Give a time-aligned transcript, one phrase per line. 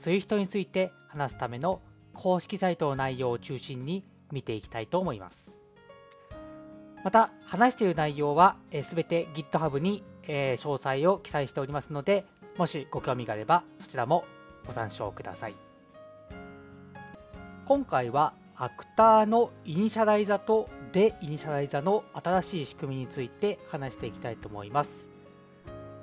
[0.00, 1.82] Swift について話すための
[2.14, 5.36] 公式サイトの内容を中心に見ていきたいと思います。
[7.04, 12.24] また、話している内容はすべて GitHub に詳細を記載しておりますので、
[12.56, 14.24] もしご興味があればそちらも
[14.66, 15.54] ご参照ください。
[17.66, 25.06] 今回はアクターのイニシャライザとデイニシャライザの新しい仕組みについて話していきたいと思います。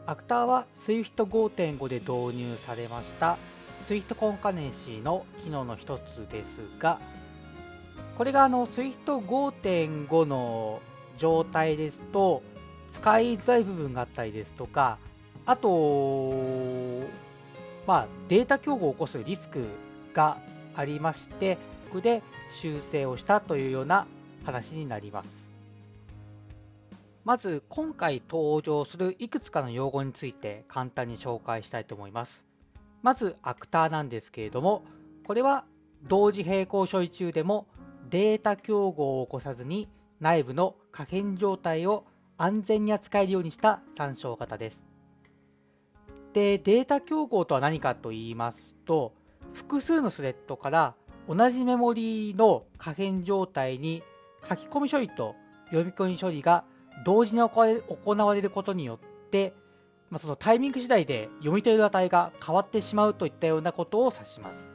[0.06, 3.38] アクターは Swift5.5 で導入されました
[3.88, 7.00] Swift Concurrency の機能の一つですが、
[8.18, 10.82] これがあの Swift5.5 の
[11.18, 12.44] 状態ですと、
[12.92, 14.98] 使いづらい部分があったりですとか、
[15.46, 16.34] あと、
[17.86, 19.68] まあ、データ競合を起こすリスク
[20.14, 20.38] が
[20.76, 21.56] ありまして、
[21.90, 24.06] ここで修正をしたというような
[24.44, 25.30] 話になります。
[27.24, 32.47] まず今回登場するいくつかの用語について簡単に紹介したいと思います。
[33.02, 34.84] まずアクターなんですけれども、
[35.26, 35.66] これは
[36.04, 37.68] 同時並行処理中でも
[38.10, 39.90] データ競合を起こさずに
[40.20, 42.06] 内部の可変状態を
[42.38, 44.80] 安全に扱えるようにした参照型です。
[46.34, 49.14] で、データ競合とは何かと言いますと、
[49.54, 50.96] 複数のスレッドから
[51.28, 54.04] 同じメモリの可変状態に
[54.48, 55.36] 書き込み処理と
[55.66, 56.64] 読み込み処理が
[57.06, 59.54] 同時に行われることによって、
[60.10, 64.74] まあ、そのタイミング次第で読み取れる値が変わってしまうといったようなことを指します。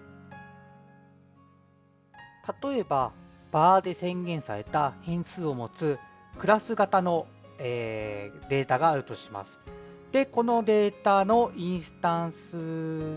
[2.63, 3.13] 例えば、
[3.51, 5.99] バーで宣言された変数を持つ
[6.39, 7.27] クラス型の、
[7.59, 9.59] えー、データがあるとします。
[10.11, 12.57] で、このデータのインスタンス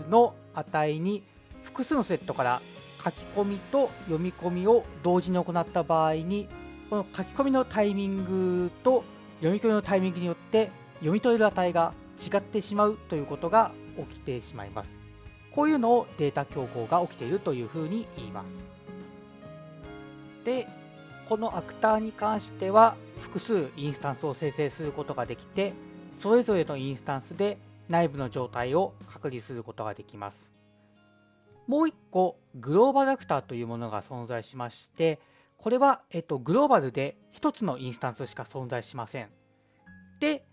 [0.08, 1.22] の値に
[1.64, 2.62] 複数のセットから
[3.04, 6.48] 書き込みと読み込みを同時に行った場合に、
[6.88, 9.04] この書き込みのタイミングと
[9.40, 14.96] 読み込みのタイミングによって読み取れる値が違ってしまうということが起きてしまいます。
[15.52, 18.62] こういうのをデータ競合が起きているというふうに言います。
[20.44, 20.68] で、
[21.28, 25.72] このアクターに関しては複数インスタンスを生成することができて、
[26.20, 30.52] それぞれのインスタンスで内部の状態を確認することができます。
[31.66, 35.20] もう一個、グローバルアクターというものが存在しまして、
[35.58, 39.30] これは、えっと、グローバルで1つのインスタンスしか存在しません。
[40.20, 40.46] で、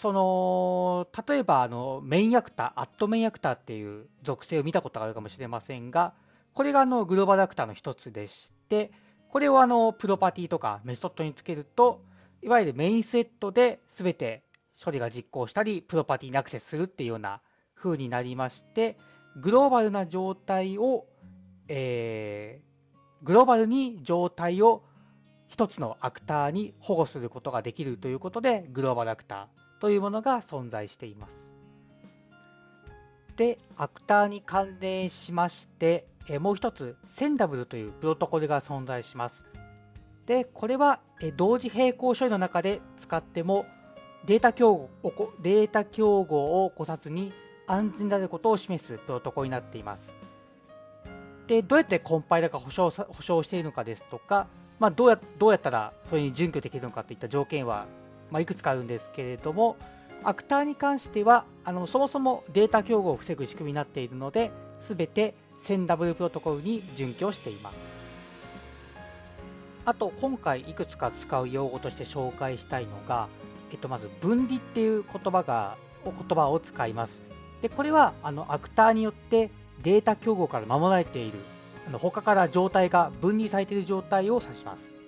[0.00, 6.14] その、例えば、あの、メインアクター、アットメインアクターっていう属性を見たことがあるかもしれませんが、
[6.54, 8.92] これがあのグローバルアクターの一つでして、
[9.28, 12.00] これをあのプロパティとかメソッドにつけると、
[12.40, 14.42] いわゆるメインセットで全て
[14.82, 17.42] 処理が実行したり、プロパティにアクセスするっていうような
[17.74, 18.96] 風になりまして、
[19.36, 21.04] グローバルな状態を、
[21.68, 24.82] えー、グローバルに状態を
[25.46, 31.48] 一つのアクターに保護することができるということで、グローバルアクターというものが存在しています。
[33.36, 39.44] で、アクターに関連しまして、えもう一つ、センダブルというプロトコルが存在します。
[40.26, 43.66] で、これはえ同時並行処理の中で使っても
[44.26, 47.32] データ競合データ競合を起こさずに
[47.66, 50.12] 安全であることを示すプロトコルになっています。
[51.46, 57.86] で、どうやってコンパイラーが保証保証しているのかですとか、まあ、どうやどうやったらそれに準拠できるのかといった条件は、
[58.30, 59.76] まあ、いくつかあるんですけれども、
[60.22, 64.50] アクターに関してはあのそもそもデータ競合を防ぐ仕組みになっているので、
[64.80, 65.34] すべて
[65.64, 67.76] 1000W プロトコルに準拠しています。
[69.84, 73.28] あと、今回いくつか使う用語として紹介したいのが、
[73.72, 77.20] えっと、まず分離っていう言葉が言葉を使います。
[77.62, 79.50] でこれはあのアクターによって
[79.82, 81.38] データ競合から守られている
[81.86, 84.99] あの他から状態が分離されている状態を指します。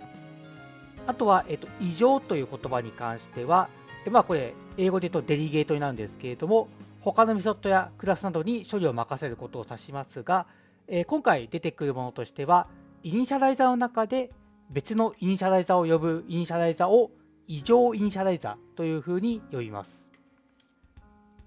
[1.06, 3.68] あとは、えっと、委譲という言葉に関しては、
[4.10, 6.68] まあ、これ英語で言うと delegate になるんですけれども
[7.02, 10.46] 他のメソッドやクラスなどに処理を任せることを指しますが、
[10.86, 12.68] え今回出てくるものとしては、
[13.02, 14.30] イニシャライザーの中で
[14.70, 17.10] 別のイニシャライザーを呼ぶイニシャライザーを
[17.48, 20.06] 委譲イニシャライザーというふうに呼びます。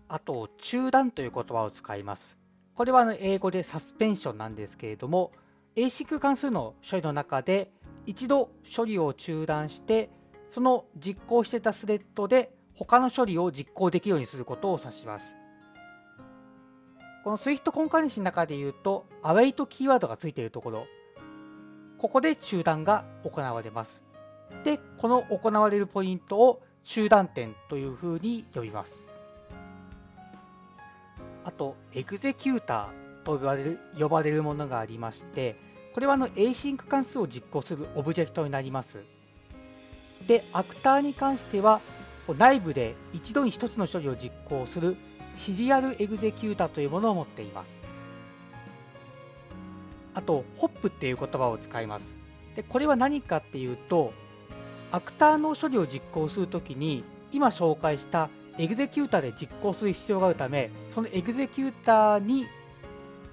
[0.10, 2.38] あと、中断という言葉を使います。
[2.76, 5.32] これは英語でサスペンションなんですけれども、
[5.78, 7.72] ASIC 関数の処理の中で
[8.06, 10.10] 一度処理を中断して、
[10.50, 15.36] その実行してたスレッドで他の処理を実行できるようにすることを指します。
[17.24, 20.86] この Swift コンカレンシーの中で言うと、await キーワードがついているところ、
[21.98, 24.02] ここで中断が行われます。
[24.64, 29.08] で、この行われるポイントを中断点というふうに呼びます。
[31.44, 35.56] あと、 executor と呼ばれる呼ばれるものがありまして、
[35.96, 39.00] これはあの async 関数を実行するオブジェクトになります。
[40.28, 41.80] で、アクターに関しては、
[42.38, 44.98] 内部で一度に1つの処理を実行する
[45.38, 47.86] serial executor というものを持っています。
[50.14, 52.14] あと、ホップっていう言葉を使います。
[52.58, 54.12] でこれは何かっていうと、
[54.92, 62.48] アクターの処理を実行するときに、今紹介したエグゼキュータで実行する必要があるため、そのエグゼキュータに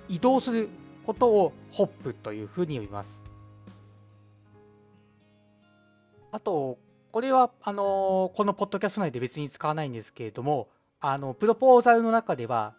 [0.09, 0.69] 移動する
[1.07, 3.23] ことをホップというふうに呼びます。
[6.31, 6.79] あと、
[7.13, 10.69] これはあのこのポッドキャスト内で別に使わないんですけれども、
[11.01, 12.75] あのプロポーザルの中では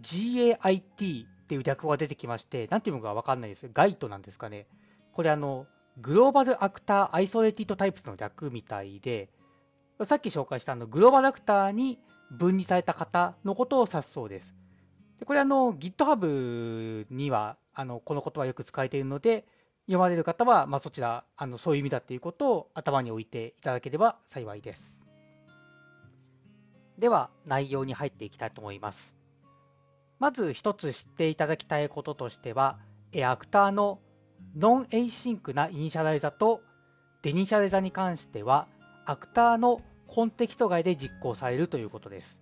[0.00, 3.68] GAIT っていう略語が出てきまして、なんていうのかわかんないです。
[3.72, 4.66] ガイトなんですかね。
[5.12, 5.66] これあの、
[6.00, 9.28] グローバルアクターアイソレティドタイプの略みたいで、
[10.04, 11.98] さっき紹介したあのグローバルアクターに
[12.30, 14.54] 分離された方のことを指すそうです。
[15.18, 19.46] でこれあの GitHub にはあのこの言葉よく使われているので、
[19.86, 24.98] 読まれる方は、まあ、そちらあのそういう意味だということを頭に置いていただければ幸いです。
[26.98, 29.14] では内容に入っていきたいと思います。
[30.18, 32.78] まず一つ知っていただきたいこととしては、
[33.24, 34.00] アクターの
[34.56, 36.60] non-async なイニシャライザと
[37.22, 38.66] デイニシャライザに関しては、
[39.06, 42.40] アクターのコンテキスト外で実行されるということです。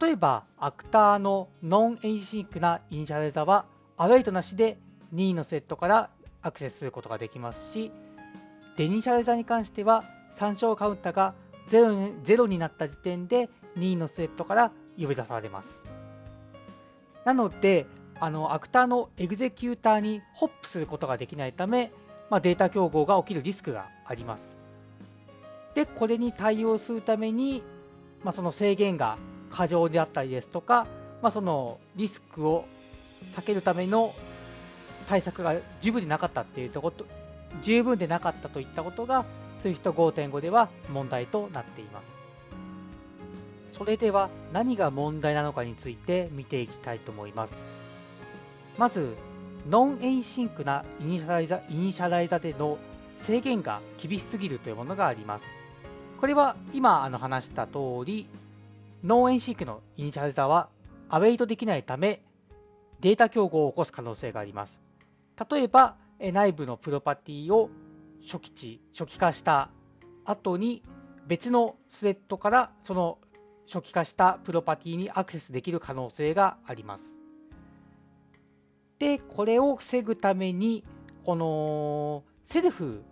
[0.00, 3.66] 例えば、アクターの non-async なイニシャライザは、
[3.96, 4.78] await なしで
[5.12, 6.10] 任意のスレッドから
[6.42, 7.92] アクセスすることができますし、
[8.76, 11.34] デイニシャライザに関しては、参照カウンターが
[11.68, 15.68] 0, 0になった時点で任意のスレッドから呼び出されます。
[17.24, 17.86] なので、
[18.18, 21.92] あのアクターのエグゼキューターにホップすることができないため、
[22.30, 24.56] まあ、データ競合が起きるリスクがあります。
[25.74, 27.62] で、これに対応するために、
[28.24, 29.18] まあ、その制限が
[29.56, 30.86] 過剰であったりですとか、
[31.22, 32.66] まあ、そのリスクを
[33.34, 34.14] 避けるための
[35.08, 37.06] 対策が十分でなかったっていうとこと、
[37.62, 39.24] 十分でなかったといったことが、
[39.62, 42.04] SWIFT 5.5では問題となっています。
[43.78, 47.64] それでは何が問題なのかについて見ていきたいと思います。
[48.76, 49.16] まず、
[49.70, 52.78] non-async なイニシャライザイニシャライザでの
[53.16, 55.44] 制限が厳しすぎるというものがあります。
[56.20, 58.28] これは今あの話した通り、
[59.06, 60.68] non-async のイニシャライザは
[61.08, 62.24] await できないため、
[62.98, 64.80] データ競合を起こす可能性があります。
[65.48, 67.70] 例えば、内部のプロパティを
[68.24, 69.70] 初期値、初期化した
[70.24, 70.82] 後に
[71.28, 73.18] 別のスレッドからその
[73.72, 77.04] 初期化したプロパティにアクセスできる可能性があります。
[78.98, 80.82] で、これを防ぐために、
[81.24, 83.04] この self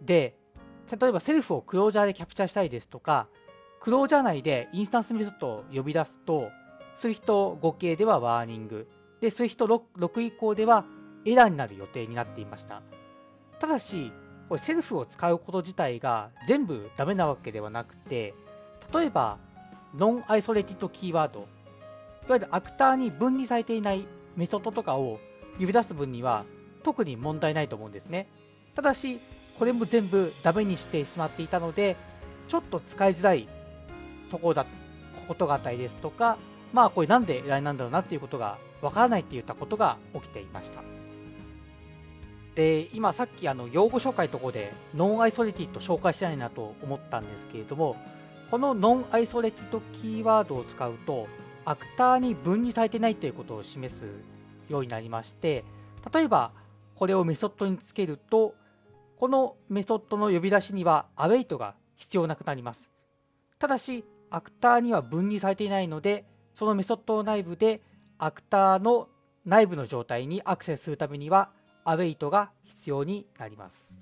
[0.00, 0.38] で、
[0.98, 3.28] 例えば self をクロージャーでキャプチャーしたいですとか、
[3.84, 6.50] クロージャー内でインスタンスメソッドを呼び出すと、
[6.96, 8.88] Swift5 系ではワーニング、
[9.20, 10.86] で、 Swift6 以降では
[11.26, 12.80] エラーになる予定になっていました。
[13.60, 14.10] ただし、
[14.48, 18.32] これセルフを使うこと自体が全部ダメなわけではなくて、
[18.90, 19.36] 例えば
[19.94, 25.20] ノンアイソレティッドキーワード、いわゆるアクターに分離されていないメソッドとかを
[25.58, 26.46] 呼び出す分には
[26.84, 28.28] 特に問題ないと思うんですね。
[28.74, 29.20] ただし、
[29.58, 31.98] これも全部ダメにしてしまっていたので、
[32.48, 33.46] ちょっと使いづらい
[34.30, 34.66] ところだ、
[35.28, 36.38] ことがあったりですとか、
[36.72, 40.82] まあこれなんで依頼なんだろうなっていうことがわからないっていったことが起きていました。
[42.54, 47.96] で、今さっきあの用語紹介のところで nonisolated 紹介してないなと思ったんですけれども、
[48.50, 51.26] この nonisolated キーワードを使うと、
[51.64, 54.04] アクターに分離されてないということを示す
[54.68, 55.64] ようになりまして、
[56.12, 56.52] 例えば
[56.94, 58.54] これをメソッドにつけると、
[59.18, 62.90] このメソッドの呼び出しには await が必要なくなります。
[63.58, 64.04] ただし、
[64.34, 66.24] アクターには分離されていないので、
[66.54, 67.80] そのメソッド内部で
[68.18, 69.08] アクターの
[69.44, 71.50] 内部の状態にアクセスするためには
[71.84, 73.92] await が必要になります。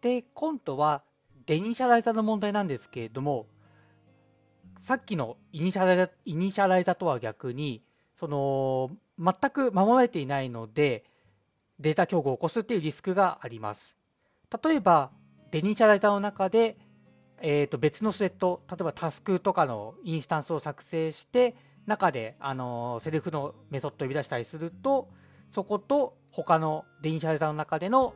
[0.00, 1.02] で、今度は
[1.44, 3.46] デイニシャライザーの問題なんですけれども、
[4.80, 7.82] さっきのイニシャライザイニシャライザとは逆に、
[8.16, 11.04] その全く守られていないので、
[11.78, 13.98] データ競合を起こすっていうリスクがあります。
[14.64, 15.10] 例えば、
[15.50, 16.78] デイニシャライザの中で、
[17.42, 21.54] えー、と別のスレッド、例えばタスクとかのインスタンスを作成して、
[21.86, 25.08] 中で、あの self のメソッドを呼び出したりすると、
[25.50, 28.14] そこと他のデイニシャライザの中での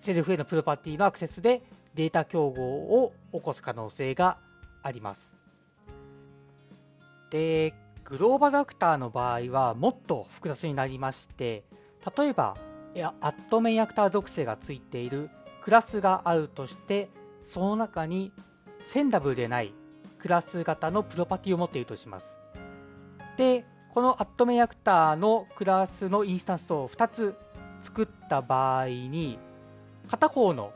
[0.00, 1.62] self へのプロパティのアクセスで
[1.94, 4.38] データ競合を起こす可能性が
[4.82, 5.32] あります。
[7.30, 7.74] で、
[8.04, 11.64] グローバルアクターの場合はもっと複雑になりまして、
[12.16, 12.56] 例えば、
[13.20, 15.30] @MainActor 属性がついている
[15.62, 17.08] クラスがあるとして、
[17.44, 18.32] その中に
[18.86, 19.72] センダブルでない
[20.18, 22.36] クラス型のプロパティを持っているとします。
[23.36, 27.34] で、このアットメアクターのクラスのインスタンスを2つ
[27.82, 29.38] 作った場合に、
[30.08, 30.72] 片方の、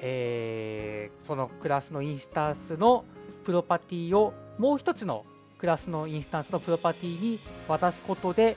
[0.00, 3.04] えー、そのクラスのインスタンスの
[3.44, 5.24] プロパティをもう1つの
[5.58, 8.56] クラスのインスタンスのプロパティに渡すことで、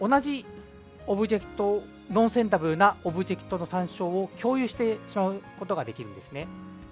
[0.00, 0.44] 同じ
[1.06, 6.48] オブジェクト、 non-Sendable なオブジェクトの参照を共有してしまうことができるんですね。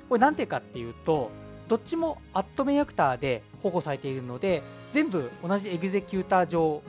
[0.09, 1.31] これなんでかっていうと、
[1.69, 6.83] どっちもアットメイアクターで保護されているので、全部同じエグゼキューター上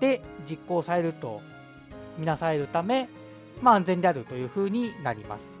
[0.00, 1.40] で実行されると
[2.18, 3.08] みなされるため、
[3.60, 5.58] まあ、安全であるというふうになります。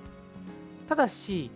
[0.88, 1.50] ただし、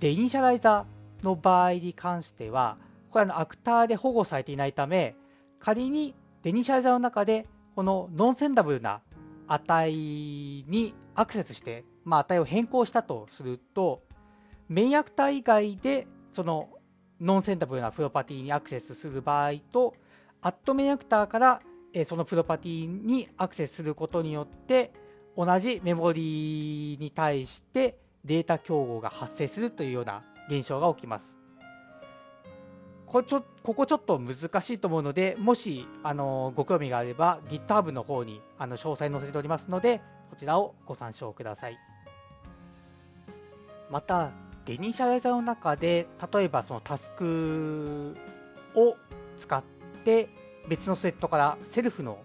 [0.00, 2.76] デイニシャライザーの場合に関しては、
[3.10, 5.16] これはアクターで保護されていないため、
[5.58, 9.00] 仮にデニシャライザーの中で、このノンセンダブルな
[9.46, 9.92] 値
[10.68, 14.02] にアクセスして、まあ、値を変更したとすると、
[14.68, 16.68] メインアクター以外で、その
[17.20, 19.94] ノンセンダブルなプロパティにアクセスする場合と、
[20.42, 21.62] アットメインアクターから
[22.06, 24.92] そのプロパティにアクセスすることによって、
[25.36, 31.36] 同じメモリーに対してデータ競合が発生するというような現象が起きます。
[33.06, 41.78] こちょここちょっと難しいと思うので、もしあのご興味があれば GitHub の方にあの詳細載せておりますので、こちらをご参照ください。
[43.90, 44.32] また、
[44.66, 48.16] デニシャライザーの中で、例えばそのタスク
[48.74, 48.96] を
[49.38, 49.62] 使っ
[50.04, 50.28] て
[50.68, 52.18] 別のセットからセルフの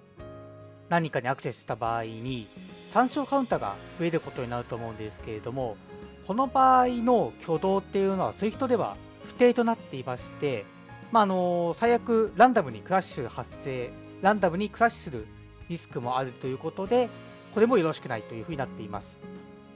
[0.89, 2.48] 何かにアクセスした場合に、
[2.91, 5.77] 参照カウンターが増えることになると思うんですけれども、
[6.25, 10.65] この場合の挙動っていうのは SWIFT では不定となっていまして、
[11.12, 15.27] まあ、あの最悪ランダムにクラッシュ発生、ランダムにクラッシュする
[15.69, 17.10] リスクもあるということで、
[17.53, 19.19] これもよろしくないというふうになっています。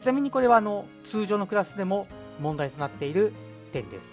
[0.02, 2.08] ちなみにこれはあの通常のクラスでも
[2.40, 3.34] 問題となっている
[3.72, 4.10] 点です。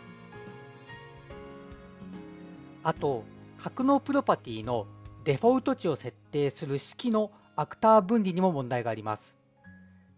[2.82, 3.24] あと、
[3.58, 4.86] 格納プロパティの
[5.24, 9.36] デフォルト値を設定する式のアクター分離にも問題があります。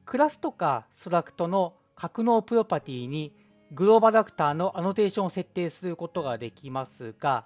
[0.06, 3.32] クラスとかストラクトの格納プロパティに
[3.72, 7.44] グローバルアクターのアノテーションを設定することができますが、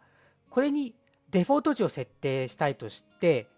[0.50, 0.95] これに
[1.31, 3.49] デフォルト値を設定したいとして、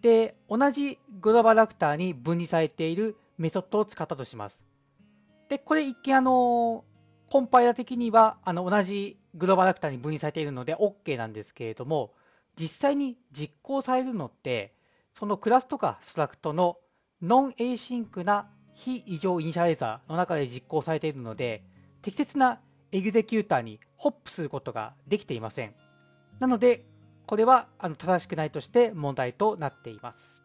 [0.00, 4.69] で、同じグローバルアクターに分離されているメソッドを使ったとします。
[5.50, 6.84] で、これ一見あの、
[7.28, 12.14] コンパイラ的にはあの同じグローバルアクターに分離されているので OK なんですけれども、
[12.58, 14.74] 実際に実行されるのって、
[15.12, 16.78] そのクラスとかストラクトの
[17.20, 21.64] non-async な非委譲イニシャライザーの中で実行されているので、
[22.02, 22.60] 適切な
[22.92, 25.74] エグゼキューターにホップすることができていません。
[26.38, 26.86] なので、
[27.26, 30.42] これはあの正しくないとして問題となっています。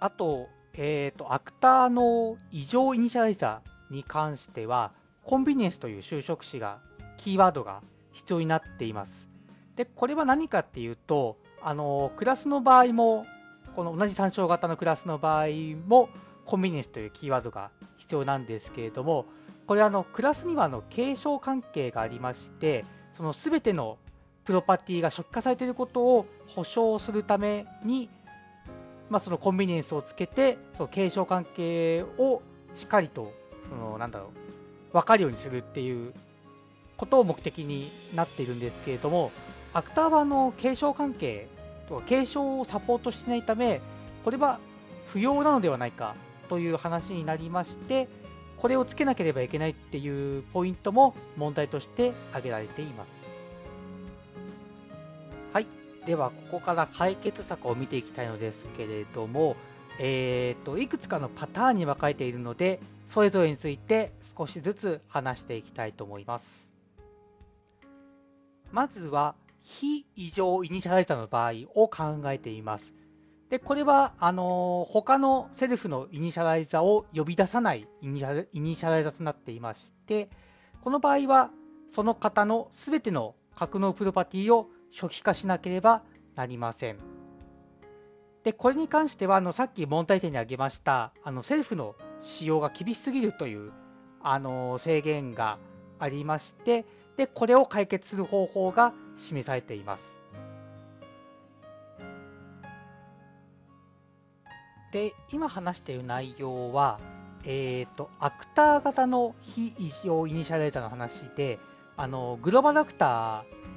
[0.00, 6.80] あと、えーと、アクターの委譲イニシャライザーに関しては、コンビニエンスという就職詞が、
[7.16, 9.28] キーワードが必要になっています。
[9.76, 13.24] で、これは何かっていうと、あのクラスの場合も、
[13.76, 15.46] この同じ参照型のクラスの場合
[15.86, 16.08] も、
[16.44, 19.26] コンビニエンスというキーワードが必要なんですけれども、
[19.66, 22.84] これあのクラスにはあの継承関係がありまして、
[23.16, 23.98] そのすべての
[24.44, 28.10] プロパティが初期化されていることを保証するために、
[29.10, 32.42] まあ、そのコンビニエンスをつけて、その継承関係を
[32.74, 33.32] しっかりと、
[33.68, 34.28] そのなんだろう、
[34.92, 36.12] 分かるようにするっていう
[36.96, 39.30] ことを目的になっているんですけれども、
[39.72, 41.48] アクターはの継承関係
[41.88, 43.80] とか継承をサポートしないため、
[44.24, 44.58] これは
[45.06, 46.14] 不要なのではないか
[46.48, 48.08] という話になりまして、
[48.56, 53.23] これをつけなければいけないっていうポイントも問題として挙げられています。
[56.06, 59.56] では、ここから解決策を見ていきたいのですけれども、
[59.98, 66.70] えーと、いくつかのパターンに分かれているので、それぞれについて少しずつ話していきたいと思います。
[68.70, 72.92] まずは、非委譲イニシャライザーの場合を考えています。
[73.48, 80.28] で、これは、あのー、他の self のイニシャライザーを呼び出さないイニシャイニシャライザーとなっていまして、
[80.82, 81.50] この場合は、
[81.90, 86.02] その型のすべての格納プロパティを初期化しなければ
[86.36, 86.98] なりません。
[88.44, 93.72] で、これに関しては、あのさっき問題点に挙げました、あのセルフの使用が厳しすぎるという
[94.22, 95.58] あの制限が
[95.98, 96.84] ありまして、
[97.16, 100.02] で、これを解決する方法が示されています。
[104.92, 107.00] で、今話している内容は、
[107.44, 111.58] えっ、ー、と、アクター型の非異常イニシャレーターの話で、
[111.96, 113.73] あのグローバルアクター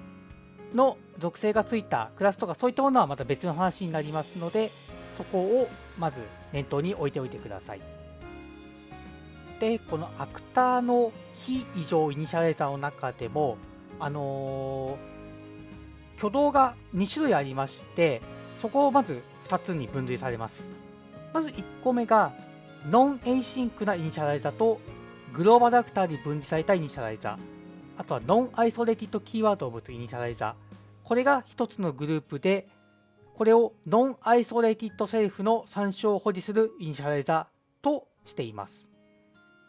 [0.73, 4.71] の属性がついたクラスとかそういったものはまた別の話になりますので、
[5.17, 6.21] そこをまず
[6.53, 7.81] 念頭に置いておいてください。
[9.59, 13.57] で、このアクターの非委譲イニシャライザーの中でも、
[13.99, 18.21] あのー、挙動が2種類ありまして、
[18.59, 20.69] そこをまず2つに分類されます。
[21.33, 22.33] まず1個目が、
[22.89, 24.79] ノンエイシンクなイニシャライザーと
[25.33, 27.37] グローバルアクターに分離されたイニシャライザー、
[27.97, 30.55] あとは nonisolated キーワードを持つイニシャライザ、
[31.03, 32.67] これが1つのグループで、
[33.35, 38.89] これを nonisolated self の参照を保持するイニシャライザーとしています。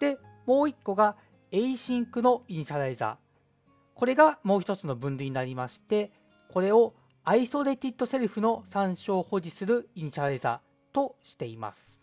[0.01, 1.17] で、もう1個が
[1.53, 3.29] async のイニシャライザー
[3.99, 6.13] これがもう1つの分類になりまして、
[6.53, 6.95] これを
[7.25, 12.01] isolated self の参照を保持するイニシャライザーとしています。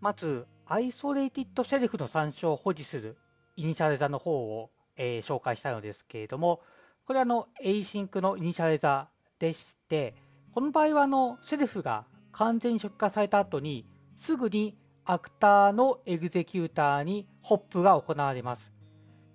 [0.00, 3.16] まず、 isolated self の参照を保持する
[3.56, 6.60] イニシャライザの方を、えー、紹介したのですけれども、
[7.06, 9.08] これはの async のイニシャライザ
[9.38, 10.14] でして、
[10.52, 18.72] この場合はあの self が完全に初期化された後に、すぐにアクターのエグゼキューターにホップが行われます。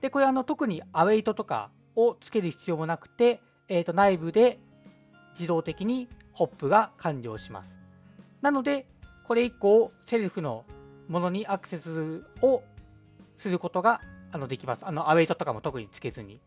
[0.01, 4.59] で、これはあの特に await とかをつける必要もなくて、えー、と内部で
[5.33, 7.77] 自動的にホップが完了します。
[8.41, 8.87] なので、
[9.27, 10.65] これ以降、 self の
[11.07, 12.63] ものにアクセスを
[13.39, 14.85] することがあのできます。
[14.85, 16.39] あの、 await とかも特につけずに。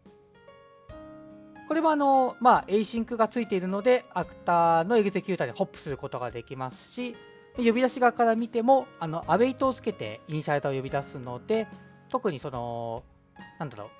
[1.66, 7.16] これはあの、まあ、 async がついているので、アクターのエグゼキューターにホップすることができますし、
[7.56, 11.66] 呼び出し側から見ても、あの、 await をつけてイニシャライザを呼び出すので、
[12.10, 13.02] 特にその、
[13.58, 13.90] なんだろ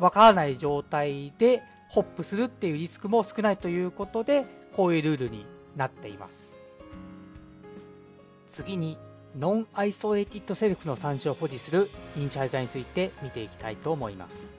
[0.00, 6.56] う、わからない状態でホップするっていうリスクも少ないということで、こういうルールになっています。
[8.48, 8.98] 次に、
[9.38, 14.50] nonisolated self の参照を保持するイニシャライザーについて見ていきたいと思います。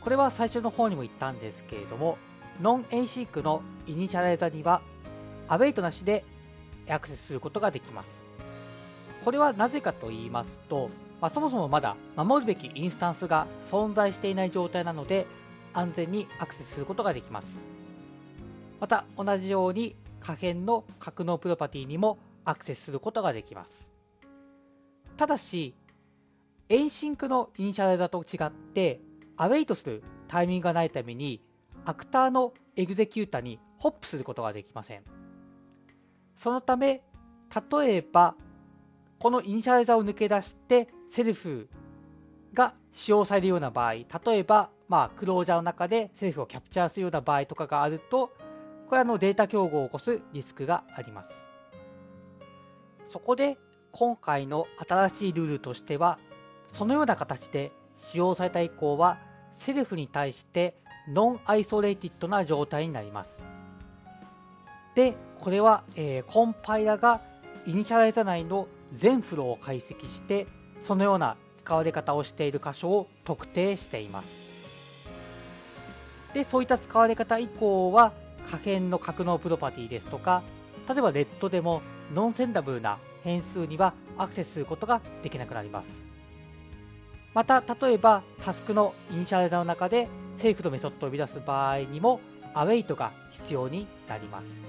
[0.00, 2.18] これは最初の方にも言ったんですけれども、
[2.60, 4.82] non-async のイニシャライザーには、
[5.46, 6.24] await なしで
[6.88, 8.24] アクセスすることができます。
[9.24, 15.28] これはなぜかと言いますと、まあ、そもそもまだ守るべきインスタンスが存在していない状態なので、
[15.72, 17.56] 安全にアクセスすることができます。
[18.80, 23.90] また、同じように可変の格納プロパティにもアクセスすることができます。
[25.16, 25.74] ただし、
[26.68, 29.00] async のイニシャライザーと違って、
[29.36, 31.42] await するタイミングがないために、
[31.84, 35.02] アクターのエグゼキュータにホップすることができません。
[36.36, 37.02] そのため、
[37.70, 38.34] 例えば、
[39.18, 41.68] このイニシャライザーを抜け出して、 self
[42.54, 48.32] が使用されるような場合、例えば、まあ、クロージャーの中で self をキャプチャーするような場合とかがあると、
[48.88, 51.51] これはのデータ競合を起こすリスクがあります。
[53.12, 53.58] そこで
[53.92, 56.18] 今回の新しいルールとしては、
[56.72, 57.70] そのような形で
[58.10, 59.18] 使用された以降は、
[59.58, 60.74] self に対して
[61.08, 63.38] nonisolated な状態になります。
[64.94, 67.20] で、これは、えー、コンパイラが
[67.66, 70.46] イニシャライザ内の全フローを解析して、
[70.80, 74.28] そのような使われ方をしている箇所を特定しています。
[76.32, 78.14] で、そういった使われ方以降は、
[78.50, 80.42] 可変の格納プロパティですとか、
[80.88, 86.02] 例えば let でも non-Sendable な変数にはアクセスすることができなくなります。
[87.34, 92.20] また、例えばタスクのイニシャライザの中でself のメソッドを呼び出す場合にも
[92.54, 94.64] await が必要になります。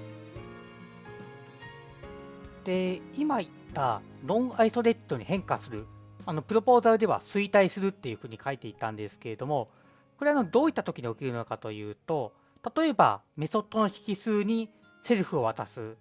[2.63, 5.85] で、今言った nonisolated に変化する、
[6.25, 9.69] あのプロポーザルでは衰退するっていうふうに書いていたんですけれども、
[10.17, 12.33] これはどういった時に起きるのかというと、
[12.77, 14.69] 例えば、メソッドの引数に
[15.01, 15.97] self を渡す。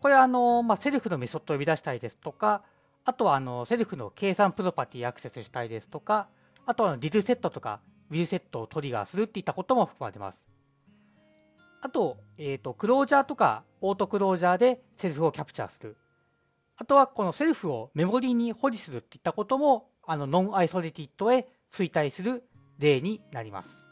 [0.00, 2.62] これはあの、まあ、 self のメソッドを呼び出したりですとか、
[3.04, 6.28] あとはあの self の計算プロパティアクセスしたりですとか、
[6.66, 7.80] あとはリルセットとか
[8.10, 10.46] ウィルセットをトリガーするっていったことも含まれます。
[11.80, 15.96] あと、え、ー、と、クロージャーとかオートクロージャーでセルフをキャプチャーする。
[16.76, 22.42] あとは、このセルフをメモリーに保持するっていったことも、あの、ノンアイソレティッドへ衰退する
[22.78, 23.86] 例になります。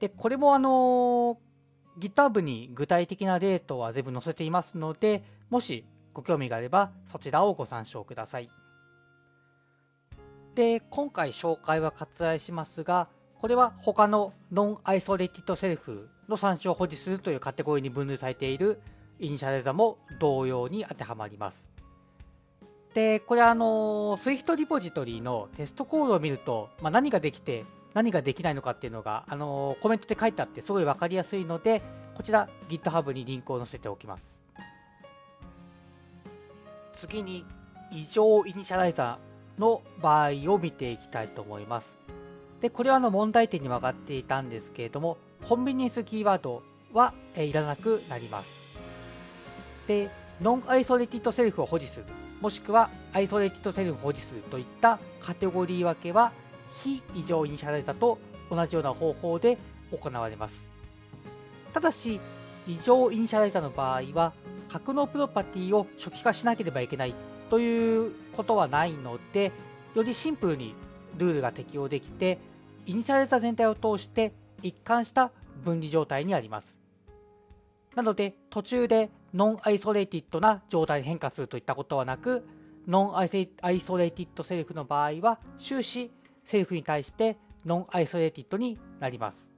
[0.00, 1.38] で、これもあの
[1.98, 8.50] GitHub に具体的なデータは全部載せていますので、もしご興味があればそちらをご参照ください。
[10.54, 13.08] で、今回紹介は割愛しますが、
[13.40, 18.80] これは他の nonisolated self の参照を保持するというカテゴリーに分類されている
[19.18, 21.68] イニシャライザも同様に当てはまります。
[22.94, 31.80] で、これあの、Swift リポジトリのテストコードを見ると、まあ、何ができて何ができないのかっていうのが、あのコメントで書いてあってすごい分かりやすいので、
[32.14, 34.36] こちら GitHub にリンクを載せておきます。
[36.92, 37.46] 次に、
[37.90, 41.96] 委譲イニシャライザーの場合を見ていきたいと思います。
[42.60, 45.16] で、これはあの問題点にも上がっていたんですけれども、
[45.48, 48.76] コンビニエンスキーワードは、え、いらなくなります。
[49.86, 50.10] で、
[50.42, 52.06] nonisolated self を保持する、
[52.42, 56.32] もしくは isolated self を保持するといったカテゴリー分けは、
[56.82, 58.18] 非委譲イニシャライザと
[58.50, 59.58] 同じような方法で
[59.90, 60.66] 行われます。
[61.72, 62.20] ただし、
[62.66, 64.32] 委譲イニシャライザの場合は、
[64.68, 67.14] 格納プロパティを初期化しなければいけない
[67.50, 69.52] ということはないので、
[69.94, 70.74] よりシンプルに
[71.16, 72.38] ルールが適用できて、
[72.86, 75.30] イニシャライザ全体を通して一貫した
[75.64, 76.76] 分離状態にあります。
[77.94, 82.46] なので、途中で nonisolated な状態に変化するといったことはなく、
[82.86, 83.28] noniso
[83.80, 86.10] lated self の場合は終始
[86.46, 89.48] self に対して nonisolated になります。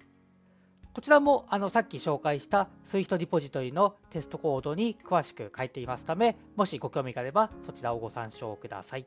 [0.94, 9.06] こちらもあのさっき紹介した Swift リポジトリのテストコードに詳しく書いていますため、もしご興味があればそちらをご参照ください。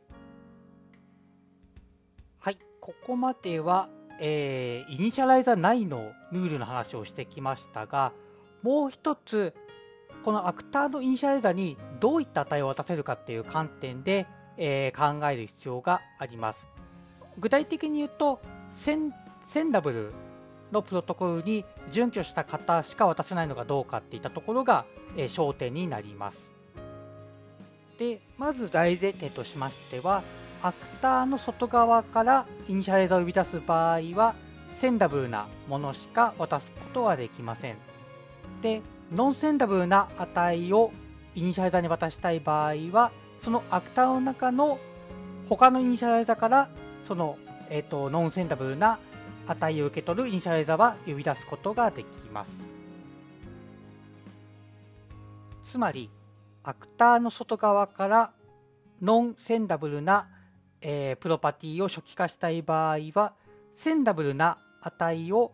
[2.39, 3.89] はい、ここまでは、
[4.21, 8.13] えー、イニシャライザー内のルールの話をしてきましたが、
[8.61, 9.53] もう一つ、
[10.23, 16.67] このアクターのイニシャライザーにどういった値を渡せるかっていう観点で、えー、考える必要があります。
[17.39, 18.41] 具体的に言うと、
[18.73, 19.13] セン
[19.47, 20.13] Sendable
[20.71, 24.85] のプロトコルに準拠した型しか渡せないのかどうかっていったところが、
[25.17, 26.51] えー、焦点になります。
[27.99, 30.23] で、まず大前提としましては、
[30.63, 34.35] アクターの外側からイニシャライザーを呼び出す場合は、
[34.73, 37.77] Sendable なものしか渡すことはできません。
[38.61, 40.91] で、 non-Sendable な値を
[41.35, 43.11] イニシャライザーに渡したい場合は、
[43.43, 44.79] そのアクターの中の
[45.49, 46.69] 他のイニシャライザーから
[47.11, 47.37] その、
[47.69, 48.97] えーと、 non-Sendable な
[49.45, 52.57] 値を受け取るイニシャライザーは呼び出すことができます。
[55.61, 56.09] つまり、
[56.63, 58.31] アクターの外側から
[59.01, 60.29] non-Sendable な、
[60.79, 63.33] えー、プロパティを初期化したい場合は、
[63.75, 65.51] Sendable な値を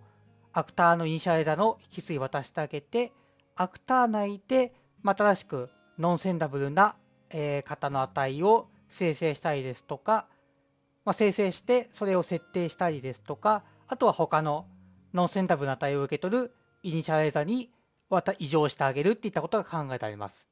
[0.54, 3.12] アクターのイニシャライザーの引数に渡してあげて、
[3.56, 6.96] アクター内で、まあ、正しく non-Sendable な、
[7.32, 10.28] えー、型の値を生成したりですとか、
[11.08, 14.66] まあ、生成してそれを設定したりですとか、あとは他の
[15.14, 16.52] non-Sendable な値を受け取る
[16.84, 17.72] イニシャライザに
[18.40, 20.50] 委譲してあげるっていったことが考えられます。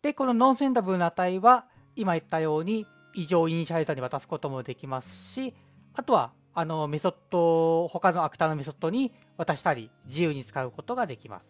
[0.00, 5.52] で、この non-Sendable な値は今言ったように委譲イニシャライザに渡すこともできますし、
[5.92, 11.44] あとはあのメソッド、他のアクターのメソッドに渡したり自由に使うことができます。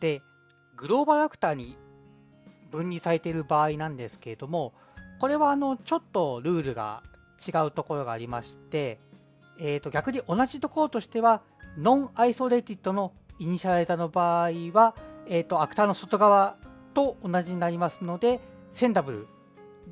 [0.00, 0.20] で、
[0.76, 1.78] グローバルアクターに
[2.70, 4.74] 分離されている場合なんですけれども、
[5.22, 7.04] これはあのちょっとルールが
[7.46, 8.98] 違うところがありまして、
[9.56, 11.42] えー、と逆に同じところとしては、
[11.78, 14.96] nonisolated のイニシャライザーの場合は、
[15.28, 16.56] えー、とアクターの外側
[16.92, 18.40] と同じになりますので、
[18.74, 19.28] センダブル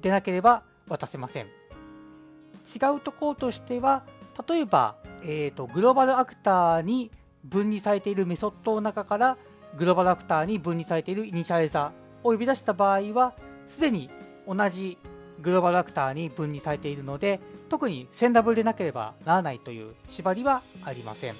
[0.02, 1.46] でなければ渡せません。
[1.46, 4.02] 違うところとしては、
[4.48, 7.12] 例えば、えー、とグローバルアクターに
[7.44, 9.38] 分離されているメソッドの中から、
[9.78, 13.34] グローバルアクターに分離されているイニシャライザーを呼び出した場合は、
[13.68, 14.10] すでに
[14.48, 14.98] 同じ
[15.42, 21.34] グローバルアクターに分離されているので、特にセンダブルでなければならないという縛りはありません。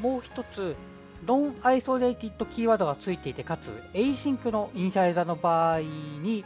[0.00, 0.76] もう一つ、
[1.26, 6.44] nonisolated キーワードがついていて、かつ、 async のイニシャライザの場合に、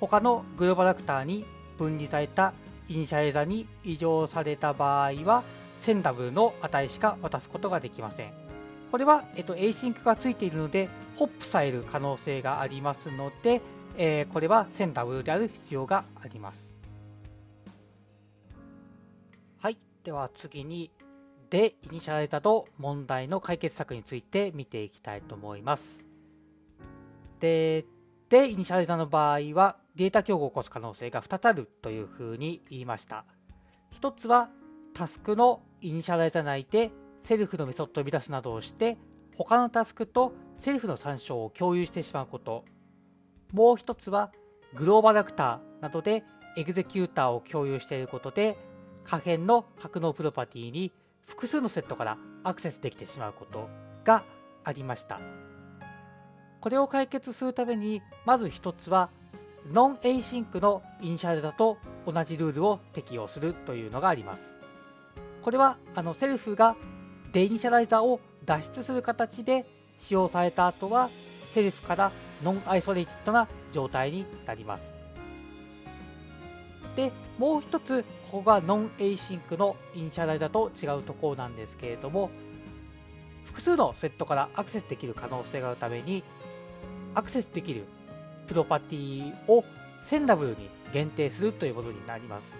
[0.00, 1.44] 他のグローバルアクターに
[1.78, 2.54] 分離された
[2.88, 5.44] イニシャライザに委譲された場合は、
[5.80, 8.32] Sendable の値しか渡すことができません。
[8.90, 13.60] これは、えっと、 async がついているので、ホップされる可能性がありますので、
[13.96, 16.76] えー、これは Sendable である必要があります。
[19.58, 19.78] はい。
[20.04, 20.90] では次に、
[21.50, 26.02] デイニシャライザと問題の解決策について見ていきたいと思います。
[27.40, 27.84] で、
[28.30, 33.26] デイニシャライザの場合は、データ競合を起こす可能性が2つあるというふうに言いました。
[34.00, 34.48] 1つは、
[34.94, 36.90] タスクのイニシャライザ内で
[37.24, 38.96] self のメソッドを呼び出すなどをして、
[39.36, 42.64] 他のタスクと self の参照を共有してしまうこと
[43.52, 44.30] もう一つは
[44.74, 46.24] グローバルアクターなどで
[46.56, 48.56] executor を共有していることで
[49.04, 50.92] 可変の格納プロパティに
[51.26, 53.68] 複数のスレッドからアクセスできてしまうこと
[54.04, 54.24] が
[54.64, 55.20] ありました。
[56.60, 59.10] これを解決するためにまず一つは
[59.72, 64.56] ノン async のイニシャルだと同じルールを適用するというのがあります。
[65.42, 66.76] これはあの self が
[67.32, 69.64] デイニシャライザーを脱出する形で
[69.98, 71.10] 使用された後は
[71.52, 74.92] self から nonisolated な状態になります。
[76.96, 82.30] で、もう一つ、ここが non-async の initializer と違うところなんですけれども、
[83.44, 86.22] 複数のセットからアクセスできる可能性があるために、
[87.14, 87.84] アクセスできる
[88.46, 89.64] プロパティを
[90.02, 92.58] Sendable に限定するというものになります。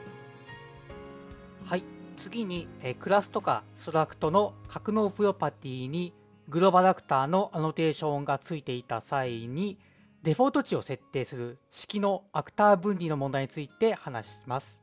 [1.64, 1.85] はい、
[2.16, 6.12] 次に、えクラスとか struct の格納プロパティに
[6.49, 9.79] global actor のアノテーションがついていた際に、
[10.23, 14.81] デフォルト値を設定する式の actor 分離の問題について話します。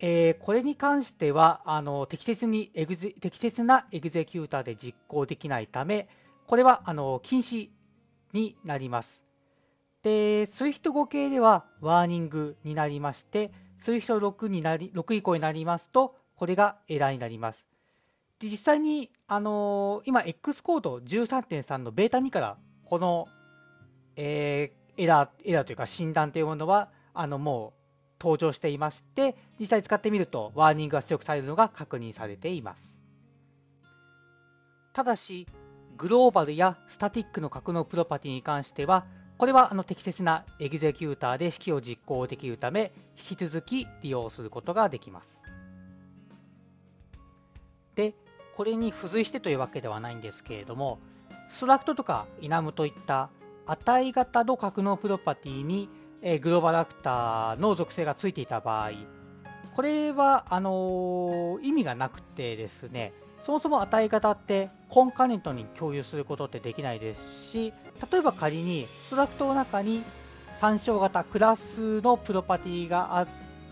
[0.00, 6.08] えー、これに関してはあの適切にエグゼ適切な executor で実行できないため、
[6.46, 7.70] これはあの禁止
[8.32, 9.22] になります。
[10.02, 13.50] で、SWIFT 合計ではワーニングになりまして、
[13.80, 17.64] SWIFT6 になり6以降になりますと、これがエラーになります。
[18.40, 23.26] で実際に、あのー、今、X コード13.3のベータ2から、この、
[24.16, 27.84] えー、エラー、エラーというか診断というものは、あの、もう
[28.20, 33.00] 登場していまして、実際使ってみると、 warning が出力されるのが確認されています。
[34.92, 35.46] ただし、
[35.96, 39.06] グローバルや static の格納プロパティに関しては、
[39.38, 45.40] これはあの適切な executor で式を実行できるため、引き続き利用することができます。
[47.94, 48.14] で、
[48.56, 50.98] これに付随してというわけではないんですけれども、
[51.48, 53.30] ストラクトとかイナムといった
[53.66, 55.88] 値型の格納プロパティに、
[56.22, 58.92] えグローバルアクターの属性がついていた場合、
[59.74, 67.74] これはあのー、意味がなくてですね、そもそも値型ってコンカネントに共有することってできないですし、
[68.10, 70.02] 例えば仮にストラクトの中に
[70.60, 73.28] 参照型クラスのプロパティがあっ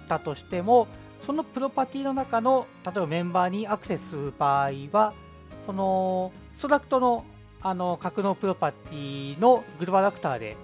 [0.08, 0.88] たとしても、
[1.22, 5.14] そのプロパティの中の、例えばメンバーにアクセスする場合は、
[5.66, 7.24] そのストラクトの
[7.64, 10.56] あの格納プロパティのグローバルアクターで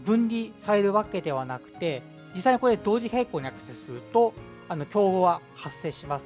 [0.00, 2.02] 分離されるわけではなくて、
[2.34, 4.32] 実際にこれ同時並行にアクセスすると、
[4.68, 6.24] あの競合は発生します。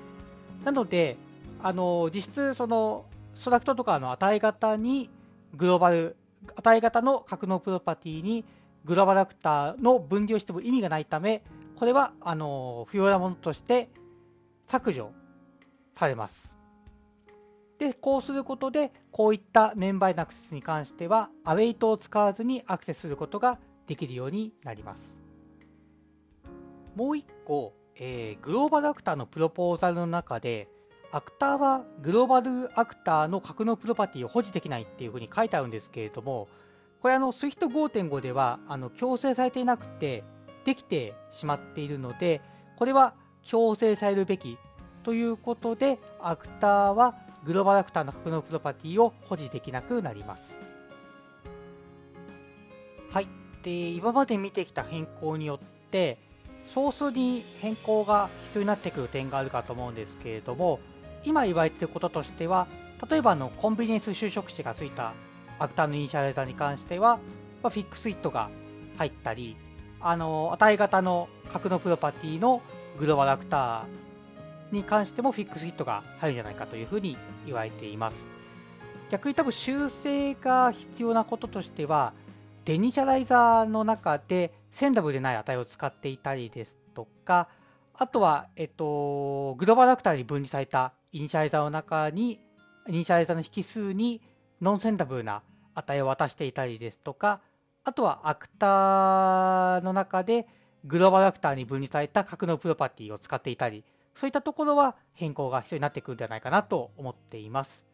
[0.64, 1.16] なので、
[1.61, 5.11] あの実質、そのストラクトとかの値型に
[5.55, 6.16] グローバル、
[6.55, 8.45] 値型の格納プロパティに
[8.85, 11.42] グローバルアクターの分離をしても意味がないため、
[11.83, 13.90] これはあの不要なものとして
[14.68, 15.11] 削除
[15.97, 16.55] されます。
[17.81, 25.12] で、こうすることで、こういったメンバーへのアクセスに関しては、アウェイトを使わずにアクセスすることができるようになります。
[26.95, 30.68] もう1個、えー、グローバルアクターのプロポーザルの中で、
[31.11, 36.47] アクターはグローバルアクターの格納プロパティを保持できないっていうふうに書いてあるんですけれども、
[37.01, 40.23] これあの SWIFT5.5 ではあの強制されていなくて、
[40.64, 42.40] できてしまっているので、
[42.77, 44.59] これは強制されるべき
[45.03, 50.59] ということで、アクターはグローバルアクターの格納プロパティを保持できなくなります。
[53.11, 53.29] はい。
[53.62, 56.18] で、今まで見てきた変更によって、
[56.64, 60.81] ソースに変更が必要になってくる点があるかと思うんですけれども、
[61.25, 62.68] 今言われていることとしては、
[63.11, 65.14] 例えばの convenience 修飾子がついた
[65.59, 67.18] actor の initializer に関しては、
[67.62, 68.51] まあフィックスイットが
[68.96, 69.57] 入ったり、
[70.03, 72.61] あの値型の格納プロパティの
[72.98, 78.27] global actor に関しても fix-it が入るんじゃないかというふうに言われています。
[79.11, 82.15] 逆に多分修正が必要なこととしては、
[82.64, 87.49] deinitializer の中で Sendable でない値を使っていたりですとか、
[87.95, 92.41] あとは、えっと、 global actor に分離された initializer の中に、
[92.88, 94.23] イニシャライザーの引数に
[94.62, 95.43] ノンセンダブルな
[95.75, 97.41] 値を渡していたりですとか、
[97.85, 100.47] あとはアクターの中で
[100.85, 107.85] グローバルアクターに分離された格納プロパティを使っていたり、そういったところは変更が必要になってくるんじゃないかなと思っています。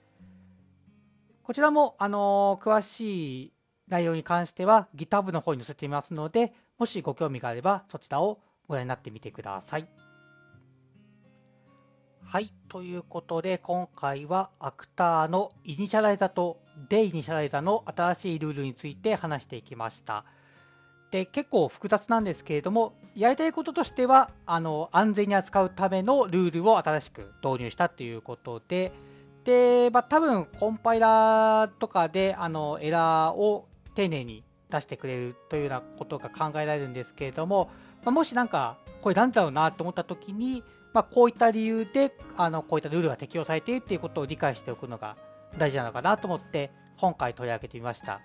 [1.42, 3.53] こちらも、あの詳しい
[3.88, 9.88] 内容に関しては GitHub の方に載せていますので、もしご興味があればそちらをご覧になってみてください。
[12.22, 12.53] はい。
[12.68, 20.24] ということで、今回は actor の initializer と deinitializer の新しいルールについて話していきました。
[21.10, 28.92] で、結構複雑なんですけれども、やりたいこととしては、あの安全に扱うためのルールを新しく導入したということで、
[29.44, 37.70] で、まあ、多分 compiler とかであのエラーを丁寧に出してくれるというようなことが考えられるんですけれども、
[38.04, 40.62] まあ、もしなんか、これなんだろうなと思ったときに、
[40.92, 45.16] まあ、こういった理由であのこういったルールが適用されているということを理解しておくのが
[45.59, 48.21] 大事なのかなと思って今回取り上げてみました。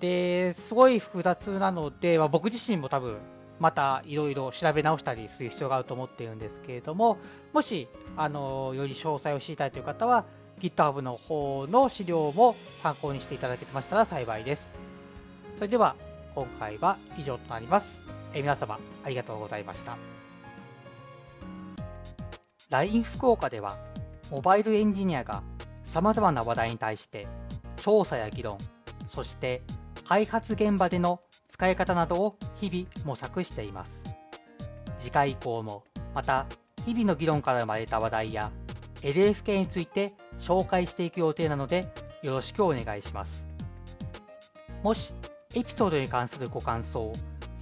[0.00, 3.18] で、すごい複雑なので、まあ、僕自身も多分、
[3.58, 7.18] またいろいろ調べ直したりする必要があると思っているんですけれども、
[7.52, 10.24] もし、あのより詳細を知りたいという方は、
[10.60, 14.70] GitHub の方の資料も参考にしていただけましたら幸いです。
[15.56, 15.96] それでは、
[16.34, 18.02] 今回は以上となります。
[18.34, 19.96] え皆様、ありがとうございました。
[22.68, 23.78] LINE 福岡では、
[24.30, 25.42] モバイルエンジニアが
[25.96, 27.26] 様々な話題に対して
[27.76, 28.58] 調査や議論、
[29.08, 29.62] そして
[30.06, 34.02] 開発現場での使い方などを日々模索しています。
[34.98, 36.44] 次回以降もまた
[36.84, 38.52] 日々の議論から生まれた話題や
[39.00, 41.90] LFK について紹介していく予定なので
[42.22, 43.48] よろしくお願いします。
[44.82, 45.14] もし
[45.54, 47.10] エピソードに関するご感想、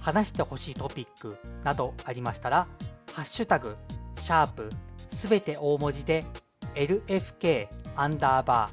[0.01, 2.67] 話してほしいトピックなどありましたら、
[3.13, 3.77] ハッシュタグ、
[4.19, 4.69] シャープ、
[5.13, 6.25] すべて大文字で
[6.73, 8.69] LFK アンダーバ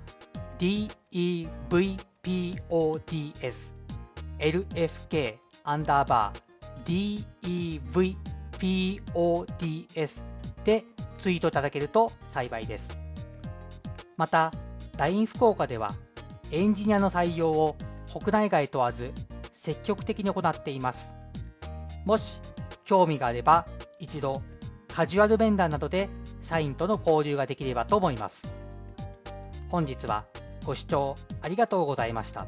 [0.58, 0.88] ー
[2.22, 3.54] DEVPODS
[4.38, 7.22] LFK アンダーバー
[8.58, 10.22] DEVPODS
[10.64, 10.84] で
[11.20, 12.98] ツイートいただけると幸いです。
[14.16, 14.52] また、
[14.98, 15.92] LINE 福岡では
[16.50, 17.76] エンジニアの採用を
[18.12, 19.12] 国内外問わず
[19.52, 21.14] 積極的に行っています。
[22.04, 22.40] もし
[22.84, 23.66] 興味があれば
[24.00, 24.42] 一度
[24.88, 26.10] カジュアル面談などで
[26.42, 28.51] 社員との交流ができればと思います。
[29.72, 30.26] 本日は
[30.66, 32.46] ご視聴ありがとうございました。